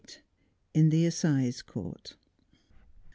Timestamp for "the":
0.89-1.05